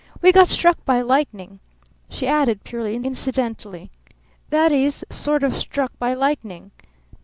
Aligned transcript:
We 0.19 0.31
got 0.31 0.47
struck 0.47 0.83
by 0.83 1.01
lightning," 1.01 1.59
she 2.09 2.25
added 2.25 2.63
purely 2.63 2.95
incidentally. 2.95 3.91
"That 4.49 4.71
is 4.71 5.05
sort 5.11 5.43
of 5.43 5.53
struck 5.53 5.91
by 5.99 6.15
lightning. 6.15 6.71